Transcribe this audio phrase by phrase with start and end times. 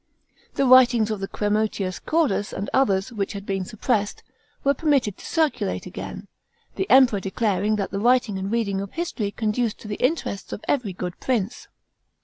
[0.55, 4.23] The writings of Cremutius Cordus and others, which had been suppressed,
[4.63, 6.27] were permitted to circulate again;
[6.75, 10.65] the Emperor declaring that the writing and reading of history conduced to the interests of
[10.67, 11.67] every good prince.